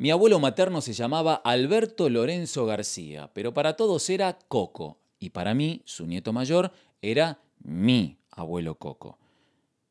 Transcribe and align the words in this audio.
Mi 0.00 0.10
abuelo 0.10 0.40
materno 0.40 0.80
se 0.80 0.94
llamaba 0.94 1.34
Alberto 1.34 2.08
Lorenzo 2.08 2.64
García, 2.64 3.30
pero 3.34 3.52
para 3.52 3.76
todos 3.76 4.08
era 4.08 4.38
Coco, 4.48 4.98
y 5.18 5.28
para 5.28 5.52
mí, 5.52 5.82
su 5.84 6.06
nieto 6.06 6.32
mayor, 6.32 6.72
era 7.02 7.42
mi 7.58 8.16
abuelo 8.30 8.76
Coco. 8.76 9.18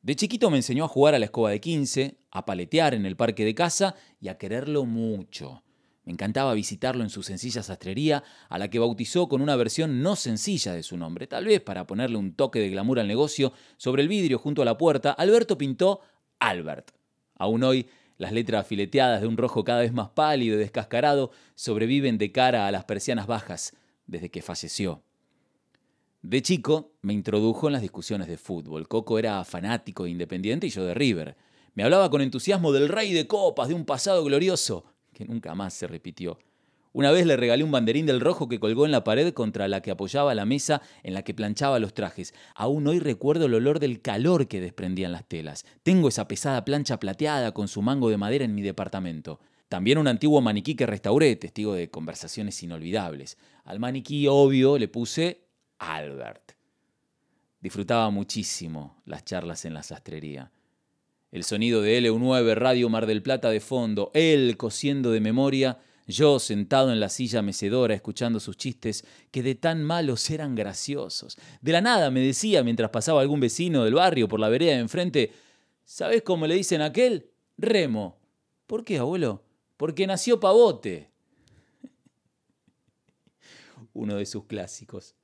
De 0.00 0.16
chiquito 0.16 0.48
me 0.48 0.56
enseñó 0.56 0.86
a 0.86 0.88
jugar 0.88 1.14
a 1.14 1.18
la 1.18 1.26
escoba 1.26 1.50
de 1.50 1.60
15, 1.60 2.16
a 2.30 2.46
paletear 2.46 2.94
en 2.94 3.04
el 3.04 3.16
parque 3.16 3.44
de 3.44 3.54
casa 3.54 3.96
y 4.18 4.28
a 4.28 4.38
quererlo 4.38 4.86
mucho. 4.86 5.62
Me 6.04 6.12
encantaba 6.14 6.54
visitarlo 6.54 7.04
en 7.04 7.10
su 7.10 7.22
sencilla 7.22 7.62
sastrería, 7.62 8.24
a 8.48 8.58
la 8.58 8.70
que 8.70 8.78
bautizó 8.78 9.28
con 9.28 9.42
una 9.42 9.56
versión 9.56 10.02
no 10.02 10.16
sencilla 10.16 10.72
de 10.72 10.84
su 10.84 10.96
nombre. 10.96 11.26
Tal 11.26 11.44
vez 11.44 11.60
para 11.60 11.86
ponerle 11.86 12.16
un 12.16 12.32
toque 12.32 12.60
de 12.60 12.70
glamour 12.70 12.98
al 12.98 13.08
negocio, 13.08 13.52
sobre 13.76 14.00
el 14.00 14.08
vidrio 14.08 14.38
junto 14.38 14.62
a 14.62 14.64
la 14.64 14.78
puerta, 14.78 15.12
Alberto 15.12 15.58
pintó 15.58 16.00
Albert. 16.38 16.92
Aún 17.34 17.62
hoy, 17.62 17.86
las 18.18 18.32
letras 18.32 18.66
fileteadas 18.66 19.20
de 19.20 19.26
un 19.26 19.36
rojo 19.36 19.64
cada 19.64 19.80
vez 19.80 19.92
más 19.92 20.10
pálido 20.10 20.56
y 20.56 20.58
descascarado 20.58 21.30
sobreviven 21.54 22.18
de 22.18 22.32
cara 22.32 22.66
a 22.66 22.72
las 22.72 22.84
persianas 22.84 23.26
bajas 23.26 23.74
desde 24.06 24.30
que 24.30 24.42
falleció. 24.42 25.02
De 26.22 26.42
chico 26.42 26.92
me 27.00 27.12
introdujo 27.12 27.68
en 27.68 27.74
las 27.74 27.82
discusiones 27.82 28.26
de 28.26 28.36
fútbol. 28.36 28.88
Coco 28.88 29.18
era 29.20 29.44
fanático 29.44 30.04
e 30.04 30.10
independiente 30.10 30.66
y 30.66 30.70
yo 30.70 30.84
de 30.84 30.94
River. 30.94 31.36
Me 31.74 31.84
hablaba 31.84 32.10
con 32.10 32.20
entusiasmo 32.20 32.72
del 32.72 32.88
rey 32.88 33.12
de 33.12 33.28
copas, 33.28 33.68
de 33.68 33.74
un 33.74 33.84
pasado 33.84 34.24
glorioso, 34.24 34.84
que 35.14 35.24
nunca 35.24 35.54
más 35.54 35.74
se 35.74 35.86
repitió. 35.86 36.38
Una 36.92 37.10
vez 37.10 37.26
le 37.26 37.36
regalé 37.36 37.64
un 37.64 37.70
banderín 37.70 38.06
del 38.06 38.20
rojo 38.20 38.48
que 38.48 38.58
colgó 38.58 38.86
en 38.86 38.92
la 38.92 39.04
pared 39.04 39.32
contra 39.32 39.68
la 39.68 39.82
que 39.82 39.90
apoyaba 39.90 40.34
la 40.34 40.46
mesa 40.46 40.80
en 41.02 41.14
la 41.14 41.22
que 41.22 41.34
planchaba 41.34 41.78
los 41.78 41.94
trajes. 41.94 42.34
Aún 42.54 42.86
hoy 42.86 42.98
recuerdo 42.98 43.46
el 43.46 43.54
olor 43.54 43.78
del 43.78 44.00
calor 44.00 44.48
que 44.48 44.60
desprendían 44.60 45.12
las 45.12 45.26
telas. 45.26 45.66
Tengo 45.82 46.08
esa 46.08 46.28
pesada 46.28 46.64
plancha 46.64 46.98
plateada 46.98 47.52
con 47.52 47.68
su 47.68 47.82
mango 47.82 48.10
de 48.10 48.16
madera 48.16 48.44
en 48.44 48.54
mi 48.54 48.62
departamento. 48.62 49.40
También 49.68 49.98
un 49.98 50.08
antiguo 50.08 50.40
maniquí 50.40 50.74
que 50.74 50.86
restauré, 50.86 51.36
testigo 51.36 51.74
de 51.74 51.90
conversaciones 51.90 52.62
inolvidables. 52.62 53.36
Al 53.64 53.80
maniquí, 53.80 54.26
obvio, 54.26 54.78
le 54.78 54.88
puse 54.88 55.44
Albert. 55.78 56.52
Disfrutaba 57.60 58.08
muchísimo 58.10 59.02
las 59.04 59.24
charlas 59.24 59.66
en 59.66 59.74
la 59.74 59.82
sastrería. 59.82 60.52
El 61.30 61.44
sonido 61.44 61.82
de 61.82 62.00
LU9 62.00 62.54
Radio 62.54 62.88
Mar 62.88 63.04
del 63.04 63.22
Plata 63.22 63.50
de 63.50 63.60
fondo, 63.60 64.10
él 64.14 64.56
cosiendo 64.56 65.10
de 65.10 65.20
memoria, 65.20 65.78
yo 66.08 66.38
sentado 66.38 66.90
en 66.90 67.00
la 67.00 67.10
silla 67.10 67.42
mecedora 67.42 67.94
escuchando 67.94 68.40
sus 68.40 68.56
chistes 68.56 69.04
que 69.30 69.42
de 69.42 69.54
tan 69.54 69.84
malos 69.84 70.28
eran 70.30 70.54
graciosos. 70.54 71.36
De 71.60 71.70
la 71.70 71.82
nada 71.82 72.10
me 72.10 72.20
decía 72.20 72.64
mientras 72.64 72.90
pasaba 72.90 73.20
algún 73.20 73.40
vecino 73.40 73.84
del 73.84 73.94
barrio 73.94 74.26
por 74.26 74.40
la 74.40 74.48
vereda 74.48 74.72
de 74.72 74.78
enfrente, 74.78 75.32
¿sabes 75.84 76.22
cómo 76.22 76.46
le 76.46 76.54
dicen 76.54 76.80
a 76.80 76.86
aquel? 76.86 77.30
Remo. 77.58 78.18
¿Por 78.66 78.84
qué, 78.84 78.98
abuelo? 78.98 79.44
Porque 79.76 80.06
nació 80.06 80.40
pavote. 80.40 81.10
Uno 83.92 84.16
de 84.16 84.24
sus 84.24 84.46
clásicos. 84.46 85.14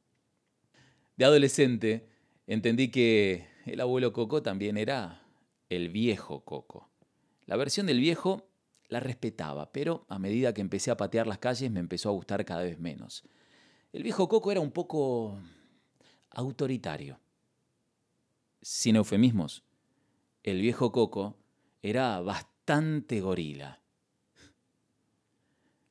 De 1.17 1.25
adolescente 1.25 2.07
entendí 2.47 2.91
que 2.91 3.49
el 3.65 3.81
abuelo 3.81 4.13
Coco 4.13 4.43
también 4.43 4.77
era 4.77 5.23
el 5.71 5.89
viejo 5.89 6.45
Coco. 6.45 6.91
La 7.47 7.57
versión 7.57 7.87
del 7.87 8.01
viejo 8.01 8.51
la 8.95 9.01
respetaba, 9.01 9.71
pero 9.71 10.07
a 10.09 10.19
medida 10.19 10.55
que 10.55 10.63
empecé 10.63 10.91
a 10.91 10.97
patear 10.97 11.27
las 11.27 11.39
calles 11.39 11.71
me 11.71 11.81
empezó 11.81 12.09
a 12.09 12.13
gustar 12.13 12.45
cada 12.45 12.63
vez 12.63 12.79
menos. 12.79 13.25
El 13.93 14.03
viejo 14.03 14.29
Coco 14.29 14.51
era 14.51 14.61
un 14.61 14.71
poco 14.71 15.39
autoritario. 16.31 17.21
Sin 18.63 18.97
eufemismos, 18.97 19.63
el 20.43 20.61
viejo 20.61 20.91
Coco 20.91 21.37
era 21.83 22.21
bastante 22.21 23.21
gorila. 23.21 23.83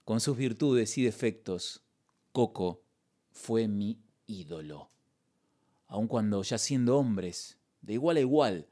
Con 0.04 0.20
sus 0.20 0.36
virtudes 0.36 0.98
y 0.98 1.04
defectos, 1.04 1.84
Coco 2.32 2.84
fue 3.30 3.68
mi 3.68 4.00
ídolo 4.26 4.94
aun 5.94 6.08
cuando 6.08 6.42
ya 6.42 6.58
siendo 6.58 6.98
hombres, 6.98 7.60
de 7.84 7.94
igual 7.94 8.18
a 8.18 8.20
igual, 8.20 8.68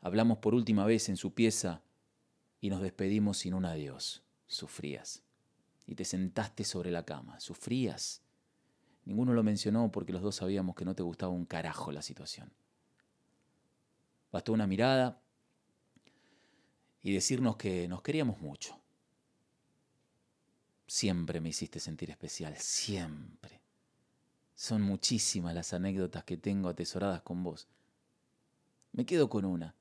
hablamos 0.00 0.38
por 0.38 0.54
última 0.54 0.86
vez 0.86 1.10
en 1.10 1.18
su 1.18 1.34
pieza 1.34 1.82
y 2.60 2.70
nos 2.70 2.82
despedimos 2.82 3.38
sin 3.38 3.54
un 3.54 3.64
adiós. 3.64 4.22
Sufrías. 4.46 5.22
Y 5.86 5.94
te 5.94 6.04
sentaste 6.04 6.64
sobre 6.64 6.90
la 6.90 7.04
cama. 7.04 7.38
Sufrías. 7.40 8.22
Ninguno 9.04 9.32
lo 9.32 9.42
mencionó 9.42 9.90
porque 9.90 10.12
los 10.12 10.22
dos 10.22 10.36
sabíamos 10.36 10.74
que 10.74 10.84
no 10.84 10.94
te 10.94 11.02
gustaba 11.02 11.32
un 11.32 11.46
carajo 11.46 11.92
la 11.92 12.02
situación. 12.02 12.52
Bastó 14.30 14.52
una 14.52 14.66
mirada 14.66 15.22
y 17.02 17.12
decirnos 17.12 17.56
que 17.56 17.88
nos 17.88 18.02
queríamos 18.02 18.40
mucho. 18.40 18.78
Siempre 20.86 21.40
me 21.40 21.50
hiciste 21.50 21.80
sentir 21.80 22.10
especial, 22.10 22.56
siempre. 22.56 23.60
Son 24.54 24.82
muchísimas 24.82 25.54
las 25.54 25.72
anécdotas 25.72 26.24
que 26.24 26.36
tengo 26.36 26.68
atesoradas 26.68 27.22
con 27.22 27.42
vos. 27.42 27.68
Me 28.92 29.06
quedo 29.06 29.28
con 29.28 29.44
una, 29.44 29.74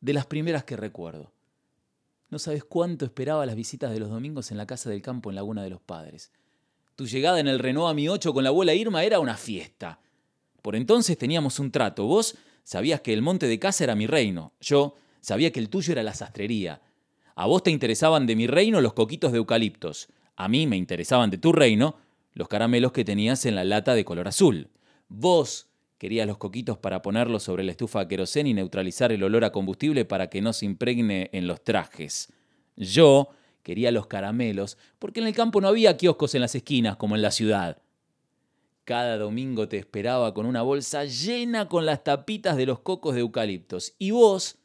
de 0.00 0.12
las 0.12 0.26
primeras 0.26 0.64
que 0.64 0.76
recuerdo. 0.76 1.32
No 2.30 2.38
sabes 2.38 2.62
cuánto 2.62 3.06
esperaba 3.06 3.46
las 3.46 3.56
visitas 3.56 3.90
de 3.90 4.00
los 4.00 4.10
domingos 4.10 4.50
en 4.50 4.58
la 4.58 4.66
casa 4.66 4.90
del 4.90 5.00
campo 5.00 5.30
en 5.30 5.36
Laguna 5.36 5.62
de 5.62 5.70
los 5.70 5.80
Padres. 5.80 6.30
Tu 6.94 7.06
llegada 7.06 7.40
en 7.40 7.48
el 7.48 7.58
Renault 7.58 7.90
a 7.90 7.94
mi 7.94 8.08
8 8.08 8.34
con 8.34 8.44
la 8.44 8.50
abuela 8.50 8.74
Irma 8.74 9.02
era 9.02 9.18
una 9.18 9.36
fiesta. 9.36 10.00
Por 10.60 10.76
entonces 10.76 11.16
teníamos 11.16 11.58
un 11.58 11.70
trato. 11.70 12.04
Vos 12.04 12.36
sabías 12.64 13.00
que 13.00 13.14
el 13.14 13.22
monte 13.22 13.46
de 13.46 13.58
casa 13.58 13.84
era 13.84 13.94
mi 13.94 14.06
reino. 14.06 14.52
Yo 14.60 14.96
sabía 15.20 15.52
que 15.52 15.60
el 15.60 15.70
tuyo 15.70 15.92
era 15.92 16.02
la 16.02 16.12
sastrería. 16.12 16.82
A 17.34 17.46
vos 17.46 17.62
te 17.62 17.70
interesaban 17.70 18.26
de 18.26 18.36
mi 18.36 18.46
reino 18.46 18.80
los 18.80 18.92
coquitos 18.92 19.32
de 19.32 19.38
eucaliptos. 19.38 20.08
A 20.36 20.48
mí 20.48 20.66
me 20.66 20.76
interesaban 20.76 21.30
de 21.30 21.38
tu 21.38 21.52
reino 21.52 21.96
los 22.34 22.48
caramelos 22.48 22.92
que 22.92 23.04
tenías 23.04 23.46
en 23.46 23.54
la 23.54 23.64
lata 23.64 23.94
de 23.94 24.04
color 24.04 24.28
azul. 24.28 24.68
Vos 25.08 25.68
querías 25.98 26.26
los 26.26 26.38
coquitos 26.38 26.78
para 26.78 27.02
ponerlos 27.02 27.42
sobre 27.42 27.64
la 27.64 27.72
estufa 27.72 28.00
de 28.00 28.08
querosén 28.08 28.46
y 28.46 28.54
neutralizar 28.54 29.12
el 29.12 29.22
olor 29.22 29.44
a 29.44 29.52
combustible 29.52 30.04
para 30.04 30.30
que 30.30 30.40
no 30.40 30.52
se 30.52 30.64
impregne 30.64 31.28
en 31.32 31.46
los 31.46 31.62
trajes. 31.62 32.32
Yo 32.76 33.30
quería 33.62 33.90
los 33.90 34.06
caramelos 34.06 34.78
porque 34.98 35.20
en 35.20 35.26
el 35.26 35.34
campo 35.34 35.60
no 35.60 35.68
había 35.68 35.96
kioscos 35.96 36.34
en 36.34 36.40
las 36.40 36.54
esquinas 36.54 36.96
como 36.96 37.16
en 37.16 37.22
la 37.22 37.32
ciudad. 37.32 37.82
Cada 38.84 39.18
domingo 39.18 39.68
te 39.68 39.76
esperaba 39.76 40.32
con 40.32 40.46
una 40.46 40.62
bolsa 40.62 41.04
llena 41.04 41.68
con 41.68 41.84
las 41.84 42.04
tapitas 42.04 42.56
de 42.56 42.64
los 42.64 42.78
cocos 42.78 43.14
de 43.14 43.20
eucaliptos 43.20 43.94
y 43.98 44.12
vos 44.12 44.56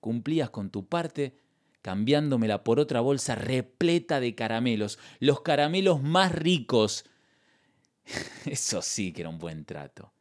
cumplías 0.00 0.50
con 0.50 0.70
tu 0.70 0.86
parte 0.86 1.38
cambiándomela 1.80 2.64
por 2.64 2.80
otra 2.80 3.00
bolsa 3.00 3.34
repleta 3.36 4.20
de 4.20 4.34
caramelos, 4.34 4.98
los 5.20 5.40
caramelos 5.40 6.02
más 6.02 6.32
ricos. 6.32 7.06
Eso 8.44 8.82
sí 8.82 9.12
que 9.12 9.22
era 9.22 9.30
un 9.30 9.38
buen 9.38 9.64
trato. 9.64 10.12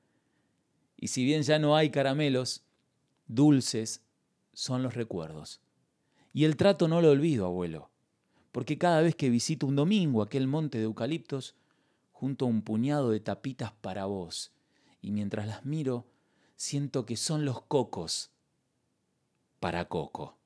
Y 0.97 1.07
si 1.07 1.23
bien 1.23 1.43
ya 1.43 1.59
no 1.59 1.75
hay 1.75 1.91
caramelos, 1.91 2.63
dulces 3.27 4.01
son 4.53 4.83
los 4.83 4.95
recuerdos. 4.95 5.61
Y 6.33 6.45
el 6.45 6.57
trato 6.57 6.87
no 6.87 7.01
lo 7.01 7.11
olvido, 7.11 7.45
abuelo, 7.45 7.89
porque 8.51 8.77
cada 8.77 9.01
vez 9.01 9.15
que 9.15 9.29
visito 9.29 9.67
un 9.67 9.75
domingo 9.75 10.21
aquel 10.21 10.47
monte 10.47 10.77
de 10.77 10.85
eucaliptos, 10.85 11.55
junto 12.11 12.45
a 12.45 12.47
un 12.47 12.63
puñado 12.63 13.11
de 13.11 13.19
tapitas 13.19 13.71
para 13.71 14.05
vos, 14.05 14.51
y 15.01 15.11
mientras 15.11 15.47
las 15.47 15.65
miro, 15.65 16.05
siento 16.55 17.05
que 17.05 17.15
son 17.15 17.45
los 17.45 17.61
cocos 17.61 18.31
para 19.59 19.87
Coco. 19.87 20.36